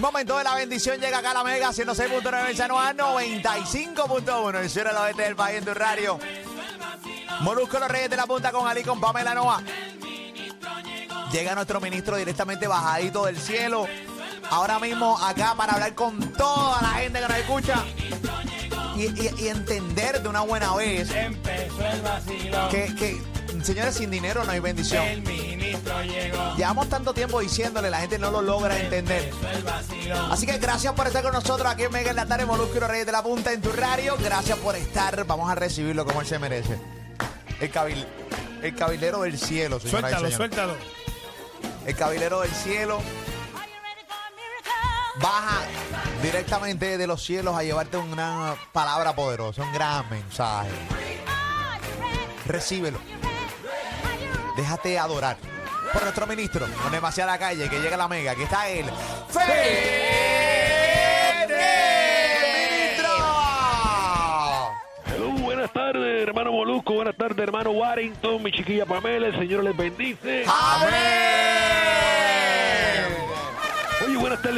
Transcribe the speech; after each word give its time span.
Y 0.00 0.02
momento 0.02 0.38
de 0.38 0.44
la 0.44 0.54
bendición 0.54 0.98
llega 0.98 1.18
acá 1.18 1.32
a 1.32 1.34
la 1.34 1.44
Mega 1.44 1.68
106.9 1.72 2.48
en 2.48 2.56
San 2.56 2.70
Juan, 2.70 2.96
95.1 2.96 4.56
el 4.58 4.70
sur 4.70 4.84
del 4.84 4.96
oeste 4.96 5.22
del 5.24 5.36
país 5.36 5.58
en 5.58 5.64
tu 5.66 5.74
radio. 5.74 6.18
Molusco 7.40 7.78
los 7.78 7.86
Reyes 7.88 8.08
de 8.08 8.16
la 8.16 8.24
Punta 8.24 8.50
con 8.50 8.66
Ali 8.66 8.82
con 8.82 8.98
Pamela 8.98 9.34
Noa. 9.34 9.62
Llega 11.30 11.54
nuestro 11.54 11.82
ministro 11.82 12.16
directamente 12.16 12.66
bajadito 12.66 13.26
del 13.26 13.38
cielo. 13.38 13.86
Ahora 14.48 14.78
mismo 14.78 15.18
acá 15.22 15.54
para 15.54 15.74
hablar 15.74 15.94
con 15.94 16.18
toda 16.32 16.80
la 16.80 16.88
gente 17.00 17.20
que 17.20 17.28
nos 17.28 17.36
escucha. 17.36 17.84
Y, 18.96 19.02
y- 19.02 19.34
y 19.44 19.48
entender 19.48 20.22
de 20.22 20.28
una 20.30 20.40
buena 20.40 20.74
vez 20.76 21.10
Empezó 21.10 21.84
el 21.84 22.00
vacilón. 22.00 22.68
que, 22.70 22.94
que, 22.94 23.22
señores, 23.62 23.96
sin 23.96 24.10
dinero 24.10 24.44
no 24.44 24.52
hay 24.52 24.60
bendición. 24.60 25.04
El 25.04 25.20
ministro 25.70 26.02
llegó. 26.02 26.56
Llevamos 26.56 26.88
tanto 26.88 27.14
tiempo 27.14 27.40
diciéndole, 27.40 27.90
la 27.90 28.00
gente 28.00 28.18
no 28.18 28.30
lo 28.30 28.42
logra 28.42 28.78
entender. 28.78 29.32
Así 30.30 30.46
que 30.46 30.58
gracias 30.58 30.92
por 30.94 31.06
estar 31.06 31.22
con 31.22 31.32
nosotros 31.32 31.70
aquí 31.70 31.84
en 31.84 31.92
Mega 31.92 32.10
en 32.10 32.16
la 32.16 32.26
tarde, 32.26 32.46
Molusco 32.46 32.80
Reyes 32.80 33.06
de 33.06 33.12
la 33.12 33.22
Punta 33.22 33.52
en 33.52 33.60
tu 33.60 33.72
radio. 33.72 34.16
Gracias 34.18 34.58
por 34.58 34.76
estar. 34.76 35.24
Vamos 35.24 35.50
a 35.50 35.54
recibirlo 35.54 36.04
como 36.04 36.20
él 36.20 36.26
se 36.26 36.38
merece. 36.38 36.78
El, 37.60 37.70
cabil, 37.70 38.06
el 38.62 38.74
cabilero 38.74 39.22
del 39.22 39.38
cielo, 39.38 39.78
señora 39.80 40.08
Suéltalo, 40.10 40.36
suéltalo. 40.36 40.76
El 41.86 41.94
cabilero 41.94 42.40
del 42.40 42.50
cielo 42.50 43.00
baja 45.20 45.60
directamente 46.22 46.96
de 46.96 47.06
los 47.06 47.22
cielos 47.22 47.56
a 47.56 47.62
llevarte 47.62 47.96
una 47.96 48.54
palabra 48.72 49.14
poderosa, 49.14 49.62
un 49.62 49.72
gran 49.72 50.08
mensaje. 50.08 50.70
Recíbelo. 52.46 52.98
Déjate 54.56 54.98
adorar 54.98 55.36
por 55.92 56.02
nuestro 56.02 56.26
ministro, 56.26 56.66
con 56.82 56.92
demasiada 56.92 57.38
calle, 57.38 57.68
que 57.68 57.80
llega 57.80 57.96
la 57.96 58.08
mega. 58.08 58.32
Aquí 58.32 58.42
está 58.42 58.68
él. 58.68 58.86
¡Fede! 59.28 59.46
¡Ministro! 62.68 63.08
Hello, 65.06 65.30
buenas 65.42 65.72
tardes, 65.72 66.22
hermano 66.26 66.52
Molusco. 66.52 66.94
Buenas 66.94 67.16
tardes, 67.16 67.38
hermano 67.38 67.70
Warrington. 67.70 68.42
Mi 68.42 68.52
chiquilla 68.52 68.86
Pamela. 68.86 69.28
El 69.28 69.38
Señor 69.38 69.64
les 69.64 69.76
bendice. 69.76 70.44
¡Amén! 70.46 71.89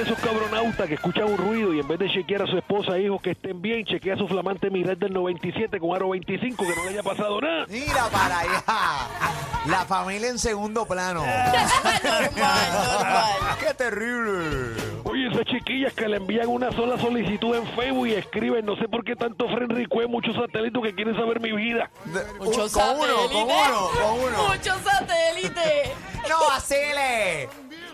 Esos 0.02 0.18
cabronautas 0.18 0.88
que 0.88 0.94
escuchan 0.94 1.24
un 1.24 1.36
ruido 1.38 1.72
y 1.72 1.78
en 1.80 1.86
vez 1.86 1.98
de 1.98 2.10
chequear 2.10 2.42
a 2.42 2.46
su 2.46 2.58
esposa 2.58 2.96
e 2.96 3.02
hijos 3.02 3.22
que 3.22 3.30
estén 3.32 3.62
bien, 3.62 3.84
chequea 3.84 4.16
su 4.16 4.26
flamante 4.26 4.68
Miret 4.68 4.98
del 4.98 5.12
97 5.12 5.78
con 5.78 5.94
aro 5.94 6.08
25 6.10 6.64
que 6.64 6.74
no 6.76 6.82
le 6.84 6.90
haya 6.90 7.02
pasado 7.04 7.40
nada. 7.40 7.66
Mira 7.68 8.08
para 8.10 8.40
allá. 8.40 8.64
La 9.66 9.84
familia 9.86 10.28
en 10.28 10.38
segundo 10.40 10.84
plano. 10.86 11.22
¡Qué 13.60 13.74
terrible! 13.74 14.74
Oye, 15.04 15.28
esas 15.28 15.44
chiquillas 15.44 15.92
que 15.92 16.08
le 16.08 16.16
envían 16.16 16.48
una 16.48 16.72
sola 16.72 16.98
solicitud 16.98 17.54
en 17.54 17.66
Facebook 17.76 18.08
y 18.08 18.14
escriben, 18.14 18.64
no 18.66 18.74
sé 18.76 18.88
por 18.88 19.04
qué 19.04 19.14
tanto 19.14 19.46
friend 19.48 19.70
request, 19.72 20.08
muchos 20.08 20.34
satélites 20.34 20.82
que 20.82 20.94
quieren 20.94 21.14
saber 21.14 21.38
mi 21.40 21.52
vida. 21.52 21.90
De- 22.06 22.24
Muchos 22.44 22.72
con 22.72 22.82
uno, 22.98 23.14
con 23.30 23.42
uno, 23.42 23.90
con 24.00 24.20
uno. 24.20 24.48
Muchos 24.48 24.76
satélites. 24.82 25.90
¡No 26.28 26.38
vacile! 26.48 27.21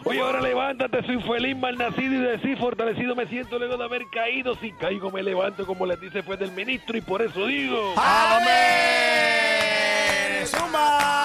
Oye, 0.08 0.20
ahora 0.20 0.40
levántate, 0.40 1.04
soy 1.04 1.20
feliz, 1.20 1.54
malnacido 1.54 2.14
y 2.14 2.18
decir 2.18 2.56
fortalecido 2.56 3.14
me 3.14 3.26
siento 3.26 3.58
luego 3.58 3.76
de 3.76 3.84
haber 3.84 4.08
caído. 4.08 4.54
Si 4.54 4.72
caigo 4.72 5.10
me 5.10 5.22
levanto, 5.22 5.66
como 5.66 5.84
les 5.84 6.00
dice 6.00 6.22
fue 6.22 6.38
del 6.38 6.50
ministro, 6.52 6.96
y 6.96 7.02
por 7.02 7.20
eso 7.20 7.46
digo... 7.46 7.92
¡Amén! 7.96 8.48
Uy, 10.40 11.17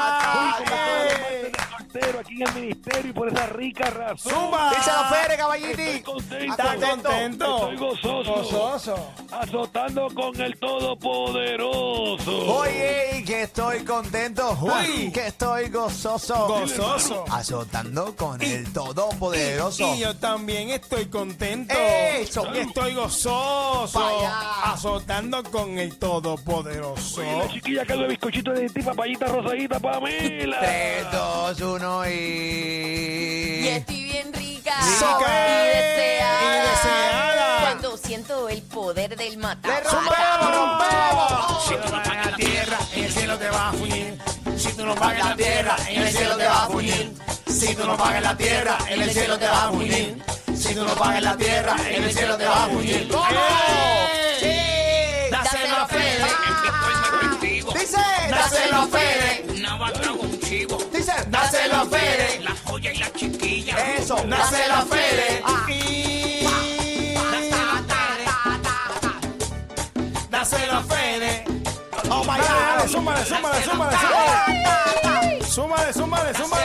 aquí 2.24 2.42
en 2.42 2.48
el 2.48 2.54
ministerio 2.56 3.10
y 3.10 3.14
por 3.14 3.28
esa 3.28 3.46
rica 3.48 3.90
razón. 3.90 4.34
¡Zumba! 4.34 4.72
Fede, 4.72 5.22
Estoy 5.22 5.38
caballiti. 5.38 6.02
contento. 6.02 6.52
¿Estás 6.52 6.76
contento? 6.76 7.58
Estoy 7.58 7.76
gozoso. 7.78 8.34
Gozoso. 8.34 9.14
Azotando 9.32 10.08
con 10.14 10.42
el 10.42 10.58
Todopoderoso. 10.60 12.56
Oye, 12.60 13.24
que 13.26 13.44
estoy 13.44 13.84
contento. 13.84 14.58
Uy, 14.62 15.12
que 15.12 15.28
estoy 15.28 15.70
gozoso. 15.70 16.48
Gozoso. 16.48 17.26
Azotando 17.30 18.16
con 18.16 18.42
el 18.42 18.72
Todopoderoso. 18.72 19.96
Y 19.96 20.00
yo 20.00 20.16
también 20.16 20.70
estoy 20.70 21.06
contento. 21.08 21.74
Eso. 21.76 22.46
Y 22.54 22.60
estoy 22.60 22.94
gozoso. 22.94 24.00
Allá. 24.00 24.72
Azotando 24.74 25.44
con 25.44 25.78
el 25.78 25.98
Todopoderoso. 25.98 27.22
Oye, 27.22 27.38
la 27.38 27.48
chiquilla 27.50 27.86
que 27.86 27.94
de 27.94 28.08
bizcochito 28.08 28.52
de 28.52 28.70
ti, 28.70 28.82
papayita 28.82 29.28
rosadita, 29.28 29.80
Pamela. 29.80 30.60
3, 30.60 31.12
2, 31.12 31.62
1 31.62 32.10
Y 32.10 32.13
y... 32.14 33.68
estoy 33.68 34.04
bien 34.04 34.34
rica. 34.34 34.76
Rica. 34.82 35.64
Y 35.64 35.68
deseada. 35.68 36.42
Y 36.44 36.70
deseada. 36.70 37.62
Cuando 37.62 37.98
siento 37.98 38.50
el 38.50 38.62
poder 38.64 39.16
del 39.18 39.32
¡Le 39.32 39.38
matar. 39.38 39.84
rompemos, 39.84 40.56
rompemos! 40.56 41.64
Si 41.68 41.76
tú 41.76 41.90
no 41.96 42.04
pagas 42.04 42.26
la 42.32 42.36
tierra, 42.38 42.78
en 42.96 43.04
el 43.04 43.12
cielo 43.14 43.38
te 43.38 43.50
va 43.50 43.70
a 43.70 43.74
fuñir. 43.74 44.18
Si 44.58 44.74
tú 44.74 44.86
no 44.86 44.96
pagas 44.96 45.30
la 45.30 45.36
tierra, 45.36 45.76
en 45.90 46.02
el 46.04 46.12
cielo 46.12 46.38
te 46.38 46.46
va 46.46 46.64
a 46.64 46.68
fuñir. 46.68 47.14
Si 47.48 47.76
tú 47.76 47.86
no 47.86 47.98
pagas 47.98 48.22
la 48.24 48.38
tierra, 48.38 48.78
en 48.90 49.02
el 49.04 49.12
cielo 49.12 49.38
te 49.38 49.48
va 49.48 49.64
a 49.64 49.72
fuñir. 49.72 50.24
Si 50.56 50.76
tú 50.76 50.84
no 50.86 50.94
pagas 50.96 51.22
la 51.24 51.38
tierra, 51.38 51.76
en 51.90 52.04
el 52.04 52.14
cielo 52.14 52.38
te 52.38 52.46
va 52.46 52.64
a 52.64 52.68
fuñir. 52.68 53.10
¡Sí! 54.40 55.30
Dáselo 55.32 55.76
a 55.76 55.88
Fede. 55.88 56.26
Dice, 57.80 57.98
Dáselo 58.30 58.78
a 58.78 58.88
Fede. 58.88 59.46
Nava 61.44 61.52
trago 61.52 61.52
un 61.52 61.52
chivo, 61.52 61.52
dice, 61.52 61.58
Dáselo 61.58 61.76
a 61.76 61.86
Fede. 61.86 62.40
la 62.42 62.56
joya 62.66 62.92
y 62.92 62.98
la 62.98 63.14
chiquilla. 63.14 63.96
Eso. 63.98 64.16
Dáselo 64.28 64.74
a 64.74 64.82
Fede. 64.86 65.44
Ah. 65.46 65.66
Y... 65.70 66.46
Dáselo 70.30 70.74
a 70.74 70.84
Fede. 70.84 71.46
Oh 72.10 72.24
my 72.24 72.38
God. 72.38 72.88
Súmale, 72.90 73.26
súmale, 73.26 73.64
súmale, 73.64 73.98
súmale. 73.98 73.98
Súmale, 75.46 75.94
súmale, 75.94 76.34
súmale. 76.34 76.64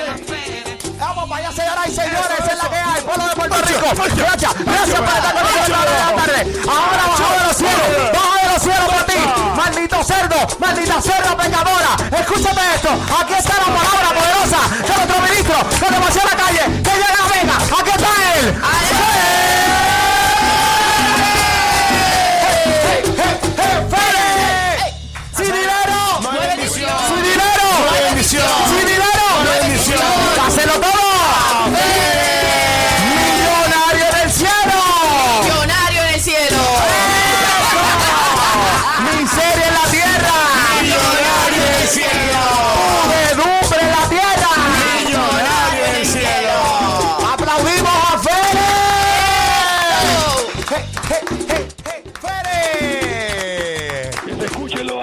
Vamos 0.99 1.29
para 1.29 1.47
allá, 1.47 1.53
señoras 1.53 1.87
y 1.89 1.95
señores, 1.95 2.27
esa 2.39 2.53
es 2.53 2.63
la 2.63 2.69
que 2.71 2.77
hay, 2.77 3.03
pueblo 3.03 3.29
de 3.29 3.35
Puerto 3.37 3.63
Rico. 3.63 3.87
Gracias, 4.17 4.55
gracias 4.65 5.01
por 5.01 5.09
estar 5.09 5.35
con 5.35 5.43
nosotros 5.43 5.69
la 5.69 5.77
la 5.77 6.17
tarde. 6.17 6.41
Ahora 6.69 7.03
de 7.39 7.47
los 7.47 7.57
cielos, 7.57 8.38
los 8.53 8.63
cielos 8.63 8.89
por 8.89 9.03
ti, 9.05 9.19
maldito 9.57 10.03
cerdo, 10.05 10.37
maldita 10.59 11.01
cerda 11.03 11.37
pecadora. 11.37 11.97
Escúchame 12.19 12.63
esto, 12.75 12.91
aquí 13.21 13.35
está 13.35 13.55
la 13.59 13.67
palabra 13.67 14.09
poderosa 14.15 14.59
de 14.83 14.95
nuestro 14.97 15.21
ministro 15.23 15.57
de 15.81 15.95
demasiada 15.95 16.31
calle, 16.37 16.83
que 16.83 16.91
llega 16.91 17.09
a 17.09 17.17
la 17.17 17.35
vega. 17.35 17.57
Aquí 17.81 17.91
está 17.91 18.09
él. 18.35 18.55
¡Fede! 18.89 19.88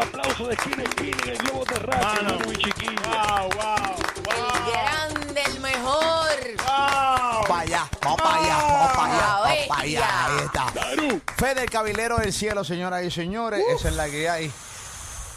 Aplausos 0.08 0.48
de 0.48 0.54
esquina 0.54 0.84
esquina 0.84 1.18
en 1.24 1.30
el 1.30 1.38
globo 1.40 1.66
terráqueo, 1.66 2.04
Mano. 2.24 2.30
hermano 2.30 2.52
y 2.52 2.56
chiquilla. 2.58 3.02
Wow, 3.12 3.50
wow, 3.56 3.96
El 4.32 4.72
grande, 4.72 5.42
el 5.46 5.60
mejor. 5.60 6.28
wow. 6.58 7.48
Para 7.48 7.62
allá, 7.62 7.90
vamos 8.02 8.22
para 8.22 8.36
allá, 8.36 8.58
vamos 8.58 8.92
para 8.94 9.14
allá, 9.14 9.40
vamos 9.42 9.68
para 9.68 9.82
allá. 9.82 10.26
Ahí 10.26 10.46
está. 10.46 10.66
Claro. 10.72 11.22
Fede, 11.38 11.62
el 11.64 11.70
cabilero 11.70 12.18
del 12.18 12.34
cielo, 12.34 12.64
señoras 12.64 13.04
y 13.04 13.12
señores, 13.12 13.64
esa 13.76 13.90
es 13.90 13.96
la 13.96 14.10
que 14.10 14.30
hay. 14.30 14.52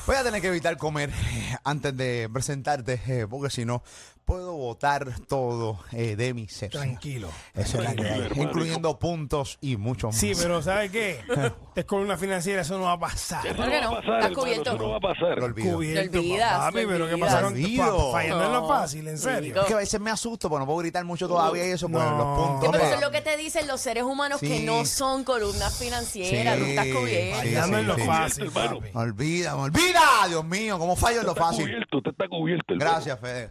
Voy 0.08 0.16
a 0.16 0.22
tener 0.24 0.40
que 0.40 0.48
evitar 0.48 0.76
comer 0.78 1.10
eh, 1.10 1.56
antes 1.64 1.94
de 1.94 2.30
presentarte, 2.32 2.98
eh, 3.08 3.26
porque 3.28 3.50
si 3.50 3.66
no, 3.66 3.82
puedo 4.24 4.54
botar 4.54 5.06
todo 5.26 5.80
eh, 5.92 6.16
de 6.16 6.32
mi 6.34 6.48
ser. 6.48 6.70
Tranquilo. 6.70 7.28
Esa 7.54 7.78
es 7.78 7.84
la 7.84 7.94
que 7.94 8.08
hay, 8.08 8.20
hermano. 8.22 8.42
incluyendo 8.42 8.98
puntos 8.98 9.58
y 9.62 9.76
mucho 9.76 10.06
más. 10.08 10.16
Sí, 10.16 10.32
pero 10.38 10.62
¿sabes 10.62 10.90
qué? 10.90 11.20
Te 11.74 11.84
con 11.86 12.00
una 12.00 12.16
financiera, 12.18 12.62
eso 12.62 12.76
no 12.78 12.84
va 12.84 12.92
a 12.92 12.98
pasar. 12.98 13.46
Eso 13.46 13.56
¿Por 13.56 13.66
no 13.66 13.70
qué 13.70 13.78
va 13.80 13.84
a 13.86 13.90
no? 13.90 13.96
pasar, 13.96 14.20
Estás 14.20 14.32
cubierto. 14.36 14.70
Eso 14.70 14.78
no 14.78 14.90
va 14.90 14.96
a 14.96 15.00
pasar. 15.00 15.38
Lo 15.38 15.44
olvido. 15.44 15.76
Cubierto, 15.76 16.22
papi, 16.40 16.86
pero 16.86 17.08
¿qué 17.08 17.18
pasaron? 17.18 17.52
Olvido. 17.52 18.12
Fallando 18.12 18.44
en 18.46 18.52
lo 18.52 18.68
fácil, 18.68 19.08
en 19.08 19.18
serio. 19.18 19.60
Es 19.60 19.66
que 19.66 19.74
a 19.74 19.78
veces 19.78 20.00
me 20.00 20.10
asusto, 20.10 20.48
pero 20.48 20.60
no 20.60 20.66
puedo 20.66 20.78
gritar 20.78 21.04
mucho 21.04 21.28
todavía 21.28 21.66
y 21.68 21.70
eso, 21.72 21.88
pues 21.88 22.02
No. 22.04 22.16
los 22.18 22.38
puntos. 22.38 22.60
Sí, 22.64 22.68
pero 22.72 22.78
de- 22.78 22.84
eso 22.86 22.94
es 22.96 23.00
lo 23.02 23.10
que 23.10 23.20
te 23.20 23.36
dicen 23.36 23.66
los 23.66 23.80
seres 23.80 24.04
humanos 24.04 24.40
que 24.40 24.60
no 24.60 24.84
son 24.86 25.24
columnas 25.24 25.78
financieras, 25.78 26.56
Sí, 26.56 26.60
no 26.62 26.66
estás 26.66 26.86
cubierto. 26.86 27.40
sí, 27.42 27.46
Fallando 27.48 27.78
en 27.78 27.86
lo 27.86 27.94
sí. 27.96 28.02
fácil, 28.02 28.44
hermano. 28.44 28.74
papi. 28.80 28.90
Me 28.94 29.00
olvida, 29.00 29.56
olvida, 29.98 30.28
Dios 30.28 30.44
mío, 30.44 30.78
cómo 30.78 30.96
fallo 30.96 31.20
en 31.20 31.26
lo 31.26 31.34
fácil. 31.34 31.64
cubierto, 31.64 31.96
usted 31.98 32.10
está 32.10 32.28
cubierto. 32.28 32.74
Gracias, 32.76 33.20
Fede. 33.20 33.50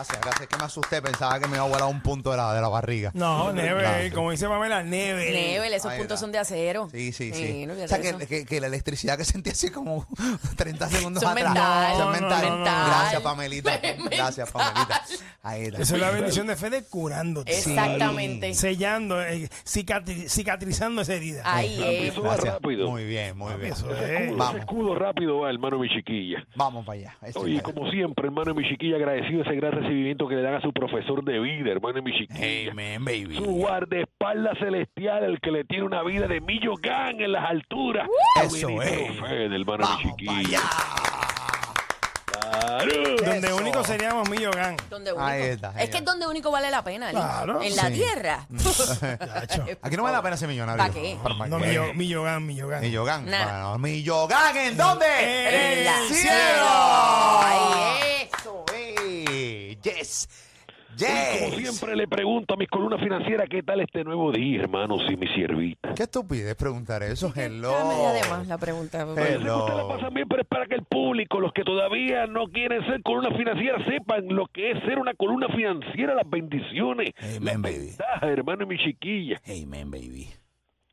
Gracias, 0.00 0.20
gracias. 0.22 0.48
Que 0.48 0.56
me 0.56 0.64
asusté. 0.64 1.02
Pensaba 1.02 1.38
que 1.38 1.46
me 1.46 1.56
iba 1.56 1.64
a 1.64 1.68
volar 1.68 1.88
un 1.88 2.00
punto 2.00 2.30
de 2.30 2.38
la, 2.38 2.54
de 2.54 2.60
la 2.62 2.68
barriga. 2.68 3.10
No, 3.14 3.52
Gracias. 3.52 4.14
como 4.14 4.30
dice 4.30 4.48
Pamela, 4.48 4.82
Neve. 4.82 5.30
Nebel, 5.30 5.74
esos 5.74 5.90
Ahí 5.92 5.98
puntos 5.98 6.14
está. 6.14 6.20
son 6.24 6.32
de 6.32 6.38
acero. 6.38 6.88
Sí, 6.90 7.12
sí, 7.12 7.32
sí. 7.34 7.66
no 7.66 7.74
o 7.74 7.88
sea, 7.88 8.00
que, 8.00 8.08
eso. 8.08 8.18
que- 8.18 8.46
que 8.46 8.60
la 8.60 8.68
electricidad 8.68 9.18
que 9.18 9.24
sentí 9.24 9.50
así 9.50 9.70
como 9.70 10.06
30 10.56 10.88
segundos 10.88 11.22
Son 11.22 11.32
atrás. 11.32 11.52
mental. 11.52 11.92
Es 11.92 11.98
No, 11.98 12.10
mental. 12.10 12.42
no, 12.44 12.50
no, 12.50 12.56
no. 12.58 12.64
Gracias, 12.64 13.20
Pamelita. 13.22 13.80
Gracias, 14.10 14.50
Pamelita. 14.50 15.02
Ahí 15.42 15.64
está. 15.64 15.82
Esa 15.82 15.94
es 15.96 16.00
la 16.00 16.10
bendición 16.10 16.46
de 16.46 16.56
Fede 16.56 16.82
curándote. 16.88 17.52
Exactamente. 17.52 18.54
Sellando, 18.54 19.22
eh, 19.22 19.48
cicatri- 19.66 20.28
cicatrizando 20.28 21.02
esa 21.02 21.14
herida. 21.14 21.42
Ahí 21.44 21.82
es. 21.82 22.12
Eso 22.12 22.22
va 22.22 22.34
Gracias. 22.36 22.54
rápido. 22.54 22.90
Muy 22.90 23.04
bien, 23.04 23.36
muy 23.36 23.52
bien. 23.54 23.72
Eso 23.72 23.94
es. 23.94 24.34
Vamos, 24.36 24.60
escudo 24.60 24.94
rápido 24.94 25.40
va, 25.40 25.50
hermano 25.50 25.78
mi 25.78 25.88
chiquilla. 25.88 26.44
vamos 26.56 26.84
para 26.86 26.98
allá. 26.98 27.16
Eso 27.22 27.40
Oye, 27.40 27.56
es. 27.56 27.62
como 27.62 27.90
siempre, 27.90 28.26
hermano 28.26 28.54
mi 28.54 28.66
chiquilla, 28.68 28.96
agradecido 28.96 29.42
ese 29.42 29.54
gran 29.54 29.72
recibimiento 29.90 30.28
que 30.28 30.36
le 30.36 30.42
dan 30.42 30.54
a 30.54 30.60
su 30.60 30.72
profesor 30.72 31.24
de 31.24 31.38
vida, 31.40 31.72
hermano 31.72 32.00
mi 32.02 32.12
chiquilla. 32.16 32.70
Amen, 32.72 33.04
baby. 33.04 33.36
Su 33.36 33.44
guardaespaldas 33.44 34.56
celestial, 34.58 35.24
el 35.24 35.40
que 35.40 35.50
le 35.50 35.64
tiene 35.64 35.84
una 35.84 36.02
vida 36.04 36.26
de 36.28 36.40
Millogán 36.40 37.20
en 37.20 37.32
las 37.32 37.50
alturas. 37.50 38.08
Eso 38.44 38.80
es. 38.82 39.18
Fede, 39.20 39.56
hermano 39.56 39.88
mi 39.96 40.02
chiquilla. 40.10 40.60
Claro. 42.30 42.92
Donde 43.24 43.46
Eso. 43.48 43.56
único 43.56 43.84
seríamos. 43.84 44.28
Donde 44.28 45.12
único. 45.12 45.20
Ahí 45.24 45.42
está, 45.42 45.68
es 45.68 45.72
genial. 45.74 45.90
que 45.90 45.96
es 45.98 46.04
donde 46.04 46.26
único 46.26 46.50
vale 46.50 46.70
la 46.70 46.82
pena. 46.82 47.08
Lee. 47.08 47.12
Claro. 47.18 47.62
En 47.62 47.76
la 47.76 47.82
Sí. 47.88 47.92
tierra. 47.94 48.46
Aquí 49.82 49.96
no 49.96 50.02
vale 50.04 50.16
la 50.16 50.22
pena 50.22 50.36
ser 50.36 50.48
millonario. 50.48 50.78
¿Para 51.22 51.46
No, 51.48 51.58
qué? 51.58 51.66
Millo- 51.68 51.94
Millogan, 51.94 52.46
Millogan. 52.46 52.80
Millogan. 52.80 53.26
Nah. 53.30 53.44
Bueno, 53.44 53.78
Millogan, 53.78 54.56
¿en 54.56 54.76
dónde? 54.76 55.06
En 55.18 55.86
el 55.86 56.14
cielo. 56.14 56.66
Ahí 57.42 57.98
es. 58.19 58.19
Yes. 59.82 60.28
Y 60.98 61.04
como 61.04 61.56
Yes. 61.56 61.68
siempre 61.76 61.94
le 61.94 62.08
pregunto 62.08 62.54
a 62.54 62.56
mis 62.56 62.68
columnas 62.68 63.00
financieras, 63.00 63.48
¿qué 63.48 63.62
tal 63.62 63.80
este 63.80 64.02
nuevo 64.02 64.32
día, 64.32 64.62
hermanos 64.62 65.02
y 65.08 65.16
mi 65.16 65.28
siervita? 65.28 65.94
Qué 65.94 66.02
estupidez 66.02 66.56
preguntar 66.56 67.04
eso. 67.04 67.32
Hello. 67.34 67.70
Está 67.70 67.84
media 67.84 68.12
de 68.12 68.28
más 68.28 68.46
la 68.48 68.58
pregunta. 68.58 69.02
Hello. 69.02 69.14
Que 69.16 69.30
ustedes 69.72 69.76
la 69.76 69.88
pasan 69.88 70.14
bien, 70.14 70.28
pero 70.28 70.42
es 70.42 70.48
para 70.48 70.66
que 70.66 70.74
el 70.74 70.84
público, 70.84 71.38
los 71.38 71.52
que 71.52 71.62
todavía 71.62 72.26
no 72.26 72.46
quieren 72.48 72.84
ser 72.86 73.02
columna 73.04 73.30
financiera, 73.36 73.78
sepan 73.84 74.26
lo 74.28 74.46
que 74.46 74.72
es 74.72 74.80
ser 74.82 74.98
una 74.98 75.14
columna 75.14 75.46
financiera, 75.54 76.14
las 76.16 76.28
bendiciones, 76.28 77.10
Amen, 77.20 77.44
las 77.44 77.62
baby. 77.62 77.86
ventajas, 77.86 78.22
hermano 78.24 78.64
y 78.64 78.66
mi 78.66 78.78
chiquilla. 78.78 79.40
Amen, 79.46 79.90
baby. 79.92 80.26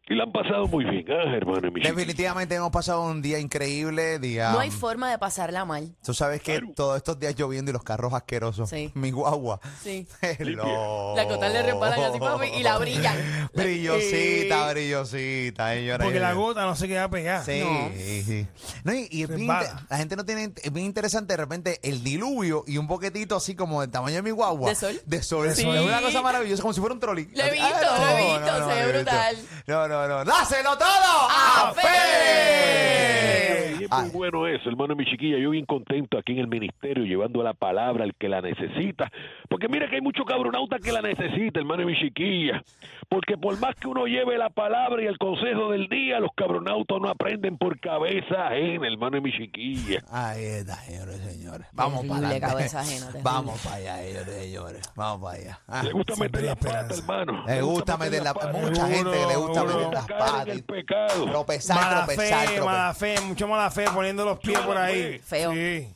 Y 0.10 0.16
la 0.16 0.24
han 0.24 0.32
pasado 0.32 0.68
muy 0.68 0.86
bien, 0.86 1.06
ah, 1.10 1.36
hermano 1.36 1.70
mi. 1.70 1.82
Definitivamente 1.82 2.56
hemos 2.56 2.72
pasado 2.72 3.02
un 3.02 3.22
día 3.22 3.40
increíble, 3.40 4.20
día. 4.20 4.52
No 4.52 4.60
hay 4.60 4.72
forma 4.72 5.12
de 5.12 5.18
pasarla 5.18 5.66
mal. 5.66 5.94
Tú 6.02 6.14
sabes 6.14 6.42
que 6.42 6.62
todos 6.76 6.96
estos 6.96 7.20
días 7.20 7.36
lloviendo 7.36 7.72
y 7.72 7.74
los 7.74 7.84
carros 7.84 8.14
asquerosos. 8.14 8.70
Sí. 8.70 8.90
Mi 8.96 9.12
guagua. 9.12 9.60
Sí. 9.84 10.08
Hello. 10.22 11.14
La 11.16 11.28
cotal 11.28 11.52
le 11.52 11.62
resbalan 11.64 12.00
así, 12.06 12.20
papi, 12.20 12.48
y 12.58 12.64
la 12.64 12.78
brillan. 12.78 13.18
brillosita, 13.54 14.72
brillosita, 14.72 15.74
señora. 15.74 16.04
Porque 16.06 16.20
la 16.22 16.34
gota 16.34 16.66
no 16.66 16.76
se 16.76 16.88
queda 16.88 17.10
pegada. 17.10 17.44
Sí, 17.44 17.60
No. 17.60 17.90
sí. 17.98 18.48
No, 18.86 18.94
y, 18.94 19.08
y 19.12 19.24
es 19.24 19.28
bien 19.30 19.42
Resbala. 19.42 19.70
inte- 19.72 19.86
la 19.90 19.98
gente 19.98 20.16
no 20.16 20.26
tiene. 20.26 20.54
Es 20.64 20.72
bien 20.72 20.86
interesante 20.86 21.34
de 21.34 21.38
repente 21.38 21.80
el 21.84 22.02
diluvio 22.04 22.64
y 22.66 22.78
un 22.78 22.88
poquetito 22.88 23.36
así 23.36 23.56
como 23.56 23.82
del 23.82 23.92
tamaño 23.92 24.16
de 24.16 24.22
mi 24.22 24.32
guagua. 24.32 24.70
¿De 24.70 24.76
sol? 24.76 25.02
De 25.06 25.22
sol. 25.22 25.54
Sí. 25.54 25.68
Es 25.70 25.82
una 25.84 26.00
cosa 26.02 26.22
maravillosa, 26.22 26.62
como 26.62 26.74
si 26.74 26.80
fuera 26.80 26.94
un 26.94 27.00
trolley. 27.02 27.26
Lo 27.36 27.44
he 27.44 27.52
visto, 27.52 27.68
ah, 27.70 28.00
lo 28.00 28.18
he 28.18 28.24
visto, 28.40 28.70
se 28.70 28.76
ve 28.86 28.94
brutal. 28.94 29.38
No, 29.68 29.88
no, 29.88 29.97
no. 30.08 30.26
¡Dáselo 30.26 30.78
todo 30.78 30.88
a 31.30 31.74
Fede! 31.74 33.76
Y 33.80 33.84
es 33.84 33.90
muy 33.92 34.00
Ay. 34.06 34.10
bueno 34.12 34.48
eso, 34.48 34.70
hermano 34.70 34.94
y 34.94 34.98
mi 34.98 35.06
chiquilla. 35.06 35.38
Yo 35.38 35.52
bien 35.52 35.66
contento 35.66 36.18
aquí 36.18 36.34
en 36.34 36.40
el 36.40 36.48
ministerio, 36.48 37.06
llevando 37.06 37.42
la 37.44 37.54
palabra 37.54 38.04
al 38.04 38.16
que 38.16 38.28
la 38.28 38.42
necesita. 38.42 39.12
Porque 39.50 39.68
mira 39.70 39.88
que 39.90 39.96
hay 39.96 40.02
mucho 40.02 40.26
cabronauta 40.26 40.80
que 40.80 40.92
la 40.92 41.02
necesita, 41.02 41.60
hermano 41.60 41.84
y 41.84 41.86
mi 41.86 42.00
chiquilla. 42.00 42.64
Porque 43.08 43.38
por 43.38 43.58
más 43.60 43.76
que 43.76 43.88
uno 43.88 44.06
lleve 44.08 44.38
la 44.38 44.50
palabra 44.50 45.02
y 45.02 45.06
el 45.06 45.18
consejo 45.18 45.72
del 45.72 45.88
día, 45.88 46.20
los 46.20 46.32
cabronautas 46.36 46.98
no 47.00 47.10
aprenden 47.10 47.58
por 47.58 47.80
cabeza 47.80 48.48
ajena, 48.48 48.88
hermano 48.88 49.18
y 49.18 49.22
mi 49.22 49.32
chiquilla. 49.32 50.02
Ahí 50.12 50.44
está, 50.44 50.76
señores 50.76 51.18
señores. 51.22 51.68
Vamos 51.74 52.06
para 52.06 52.30
terrible. 52.40 53.22
Vamos 53.24 53.62
para 53.62 53.76
allá, 53.76 53.98
señores. 54.26 54.92
Vamos 54.96 55.22
para 55.22 55.38
allá. 55.40 55.60
Ah, 55.68 55.84
Le 55.84 55.92
gusta 55.92 56.16
meter 56.16 56.44
la 56.44 56.56
pata, 56.56 56.88
esperanza. 56.94 57.02
hermano. 57.02 57.44
Le 57.48 57.62
gusta 57.62 57.98
meter 57.98 58.24
la 58.24 58.34
pata. 58.34 58.52
Mucha 58.54 58.88
gente 58.88 59.12
que 59.12 59.26
le 59.28 59.36
gusta 59.36 59.62
seguro. 59.62 59.87
Las 59.92 60.06
patas. 60.08 60.48
el 60.48 60.64
pecado. 60.64 61.26
Tropezar, 61.26 61.76
Mala 61.76 62.06
tropezar, 62.06 62.40
fe, 62.40 62.56
tropezar. 62.56 62.66
mala 62.66 62.94
fe, 62.94 63.22
mucho 63.22 63.48
mala 63.48 63.72
fe 63.72 63.86
poniendo 63.94 64.26
los 64.26 64.40
pies 64.40 64.60
por 64.60 64.78
ahí. 64.78 65.20
Feo. 65.20 65.52
Sí. 65.54 65.94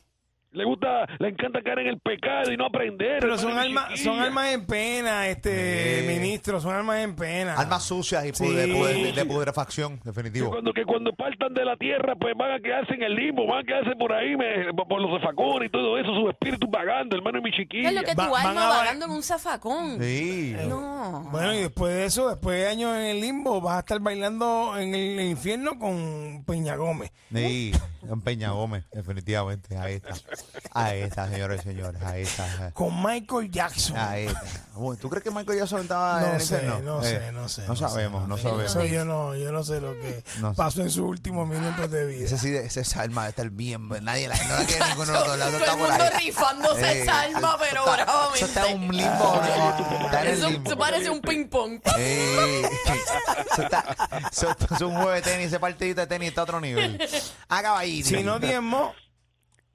Le 0.54 0.66
gusta, 0.66 1.08
le 1.20 1.30
encanta 1.30 1.62
caer 1.62 1.80
en 1.80 1.88
el 1.88 2.00
pecado 2.02 2.52
y 2.52 2.58
no 2.58 2.66
aprender. 2.66 3.20
Pero 3.22 3.38
son 3.38 3.58
almas, 3.58 3.88
chiquilla. 3.94 4.04
son 4.12 4.20
almas 4.20 4.52
en 4.54 4.66
pena, 4.66 5.28
este 5.30 6.02
Sí. 6.02 6.08
ministro, 6.20 6.60
son 6.60 6.76
almas 6.76 6.98
en 7.00 7.16
pena. 7.16 7.56
Almas 7.56 7.84
sucias 7.84 8.26
y 8.26 8.34
Sí. 8.34 8.44
pudre- 8.44 8.68
pudre- 8.68 9.14
de 9.14 9.26
putrefacción, 9.26 9.98
Que 10.00 10.10
definitivo. 10.10 10.50
cuando, 10.50 10.74
que 10.74 10.84
cuando 10.84 11.14
partan 11.14 11.54
de 11.54 11.64
la 11.64 11.78
tierra, 11.78 12.16
pues 12.20 12.34
van 12.38 12.52
a 12.52 12.60
quedarse 12.60 12.94
en 12.96 13.04
el 13.04 13.16
limbo, 13.16 13.48
van 13.48 13.60
a 13.60 13.64
quedarse 13.64 13.96
por 13.96 14.12
ahí, 14.12 14.36
me- 14.36 14.74
por 14.74 15.00
los 15.02 15.22
zafacones 15.22 15.70
y 15.70 15.72
todo 15.72 15.98
eso, 15.98 16.14
sus 16.14 16.30
espíritus 16.32 16.70
vagando, 16.70 17.16
hermano 17.16 17.40
y 17.40 17.44
mi 17.44 17.52
chiquilla. 17.52 17.88
Es 17.88 17.96
lo 17.96 18.02
que 18.04 18.12
tu 18.14 18.22
Va- 18.22 18.30
van 18.30 18.48
alma 18.48 18.66
a- 18.66 18.78
vagando 18.80 19.06
en 19.06 19.12
un 19.12 19.24
zafacón. 19.24 20.02
Sí. 20.02 20.54
No. 20.68 21.30
Bueno, 21.32 21.54
y 21.54 21.60
después 21.62 21.94
de 21.94 22.06
eso, 22.06 22.30
después 22.30 22.58
de 22.60 22.68
años 22.68 22.94
en 22.98 23.04
el 23.04 23.22
limbo, 23.22 23.62
vas 23.62 23.78
a 23.78 23.80
estar 23.80 24.02
bailando 24.02 24.78
en 24.78 24.94
el 24.96 25.22
infierno 25.22 25.80
con 25.80 26.44
Peña 26.46 26.76
Gómez. 26.76 27.10
Sí, 27.34 27.72
en 28.10 28.20
Peña 28.22 28.52
Gómez, 28.52 28.84
definitivamente. 28.92 29.78
Ahí 29.78 29.94
está. 29.96 30.14
Ahí 30.74 31.02
está, 31.02 31.28
señores 31.30 31.62
y 31.62 31.70
señores. 31.70 32.02
Ahí 32.04 32.22
está. 32.24 32.72
Con 32.74 33.04
Michael 33.04 33.52
Jackson. 33.52 33.98
Ahí 33.98 34.26
está. 34.28 34.42
Bueno, 34.74 35.00
¿Tú 35.02 35.10
crees 35.10 35.24
que 35.24 35.32
Michael 35.32 35.60
Jackson 35.60 35.82
estaba 35.82 36.22
en 36.24 36.30
No 36.30 36.34
el 36.36 36.42
sé, 36.42 36.56
infierno? 36.56 36.80
no 36.80 37.04
Eh, 37.04 37.10
sé, 37.10 37.32
no 37.34 37.50
sé. 37.50 37.62
No 37.68 37.76
sabemos, 37.76 38.28
no 38.28 38.38
sé. 38.38 38.44
sabemos. 38.44 38.64
Eso 38.66 38.86
yo 38.86 39.04
no, 39.06 39.36
yo 39.36 39.52
no 39.52 39.64
sé 39.64 39.82
lo 39.82 39.94
que 40.00 40.24
No 40.40 40.52
sé. 40.52 40.56
pasó 40.58 40.82
en 40.82 40.90
sus 40.90 41.04
últimos 41.04 41.48
minutos 41.48 41.92
de 41.92 42.06
vida. 42.06 42.26
Ese 42.26 42.38
sí, 42.38 42.56
ese 42.56 42.84
Salma 42.86 43.28
está 43.28 43.42
el 43.42 43.50
bien. 43.50 43.90
Nadie 44.02 44.28
la, 44.28 44.36
no 44.36 44.56
la 44.60 44.66
quiere 44.66 44.86
ninguno 44.90 45.12
de 45.12 45.20
los 45.20 45.28
dos 45.28 45.38
lados. 45.38 45.54
Todo 45.54 45.64
Está 45.66 45.74
el 45.74 45.80
mundo 45.80 46.18
rifándose 46.20 46.92
Eh, 46.92 47.02
esa 47.02 47.22
alma, 47.22 47.58
pero 47.60 47.82
eso 47.84 47.92
está- 47.92 48.06
bravamente. 48.06 48.38
Eso 48.38 48.46
está 48.46 48.70
en 48.70 48.84
un 48.84 48.96
limbo. 48.98 49.42
Está 50.06 50.22
en 50.22 50.28
el 50.28 50.34
Eso, 50.38 50.50
limbo. 50.50 50.70
eso 50.70 50.78
parece 50.80 51.10
un 51.10 51.22
ping-pong. 51.22 51.80
Eh, 51.98 52.70
eso 53.52 53.62
está, 53.64 53.86
eso, 54.32 54.56
es 54.76 54.82
un 54.82 54.94
juego 54.96 55.12
de 55.12 55.22
tenis, 55.22 55.48
ese 55.48 55.60
partidito 55.60 56.02
de 56.02 56.08
tenis 56.08 56.30
está 56.30 56.42
a 56.42 56.44
otro 56.46 56.62
nivel. 56.62 57.00
Acaba 57.50 57.80
ahí. 57.80 58.04
Si 58.04 58.24
no 58.24 58.40
diezmo, 58.40 58.94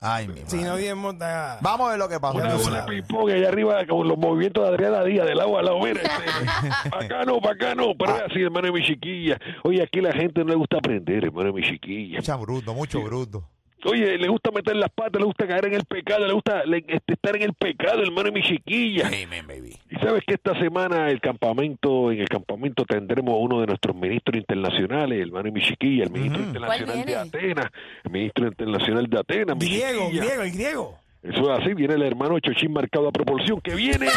Ay, 0.00 0.28
mi 0.28 0.34
si 0.46 0.56
madre. 0.56 0.68
no 0.70 0.76
diezmo, 0.76 1.10
está... 1.10 1.58
Vamos 1.62 1.86
a 1.88 1.90
ver 1.90 1.98
lo 1.98 2.08
que 2.08 2.20
pasa. 2.20 2.36
Una 2.36 2.48
Ya 2.48 2.54
bola 2.56 2.80
de 2.82 2.86
ping-pong 2.86 3.30
allá 3.30 3.48
arriba 3.48 3.86
con 3.86 4.06
los 4.06 4.18
movimientos 4.18 4.62
de 4.62 4.74
Adriana 4.74 5.04
Díaz, 5.04 5.26
de 5.26 5.34
lado 5.34 5.58
a 5.58 5.62
lado. 5.62 5.80
Mira, 5.80 6.02
este, 6.02 6.88
acá 6.96 7.24
no, 7.24 7.40
para 7.40 7.54
acá 7.54 7.74
no, 7.74 7.94
pero 7.98 8.16
es 8.16 8.22
así, 8.30 8.42
hermano 8.42 8.66
de 8.66 8.72
mi 8.72 8.82
chiquilla. 8.84 9.38
Oye, 9.64 9.82
aquí 9.82 10.00
la 10.00 10.12
gente 10.12 10.40
no 10.44 10.50
le 10.50 10.54
gusta 10.56 10.78
aprender, 10.78 11.24
hermano 11.24 11.52
de 11.52 11.60
mi 11.60 11.62
chiquilla. 11.66 12.18
Mucha 12.18 12.36
bruto, 12.36 12.74
mucho 12.74 13.00
bruto. 13.02 13.48
Oye, 13.84 14.18
le 14.18 14.26
gusta 14.28 14.50
meter 14.50 14.74
las 14.74 14.90
patas, 14.90 15.20
le 15.20 15.26
gusta 15.26 15.46
caer 15.46 15.66
en 15.66 15.74
el 15.74 15.84
pecado, 15.84 16.26
le 16.26 16.32
gusta 16.32 16.64
le- 16.64 16.84
este, 16.88 17.12
estar 17.12 17.36
en 17.36 17.42
el 17.42 17.52
pecado, 17.54 18.02
hermano 18.02 18.24
de 18.24 18.32
mi 18.32 18.42
chiquilla. 18.42 19.06
Amen, 19.06 19.46
baby. 19.46 19.76
Y 19.90 19.96
sabes 19.96 20.24
que 20.26 20.34
esta 20.34 20.58
semana 20.58 21.08
el 21.10 21.20
campamento, 21.20 22.10
en 22.10 22.20
el 22.20 22.28
campamento 22.28 22.84
tendremos 22.84 23.34
a 23.34 23.36
uno 23.36 23.60
de 23.60 23.66
nuestros 23.68 23.94
ministros 23.94 24.36
internacionales, 24.38 25.18
el 25.20 25.28
hermano 25.28 25.48
y 25.48 25.52
mi 25.52 25.60
chiquilla, 25.62 26.04
el 26.04 26.10
ministro 26.10 26.40
internacional 26.42 26.94
¿Cuál 26.94 27.06
de? 27.06 27.16
Atenas, 27.16 27.66
el 28.04 28.10
ministro 28.10 28.46
internacional 28.48 29.06
de 29.08 29.18
Atenas, 29.20 29.56
mi 29.56 29.66
Griego, 29.68 30.04
chiquilla. 30.06 30.24
griego, 30.24 30.42
el 30.42 30.52
griego. 30.52 30.98
Eso 31.22 31.52
es 31.54 31.60
así, 31.60 31.74
viene 31.74 31.94
el 31.94 32.02
hermano 32.02 32.40
Chochín 32.40 32.72
marcado 32.72 33.08
a 33.08 33.12
proporción, 33.12 33.60
que 33.60 33.74
viene 33.74 34.06